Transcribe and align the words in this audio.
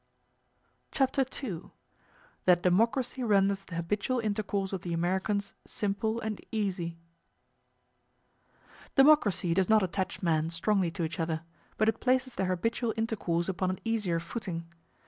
Chapter 0.91 1.23
II: 1.43 1.69
That 2.45 2.63
Democracy 2.63 3.21
Renders 3.21 3.63
The 3.65 3.75
Habitual 3.75 4.17
Intercourse 4.21 4.73
Of 4.73 4.81
The 4.81 4.93
Americans 4.93 5.53
Simple 5.67 6.19
And 6.21 6.43
Easy 6.51 6.97
Democracy 8.95 9.53
does 9.53 9.69
not 9.69 9.83
attach 9.83 10.23
men 10.23 10.49
strongly 10.49 10.89
to 10.89 11.03
each 11.03 11.19
other; 11.19 11.43
but 11.77 11.87
it 11.87 11.99
places 11.99 12.33
their 12.33 12.47
habitual 12.47 12.95
intercourse 12.97 13.47
upon 13.47 13.69
an 13.69 13.79
easier 13.85 14.19
footing. 14.19 14.65